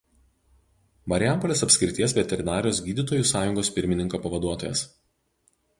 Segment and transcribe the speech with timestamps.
[1.13, 4.85] Marijampolės apskrities veterinarijos gydytojų sąjungos pirmininko pavaduotojas.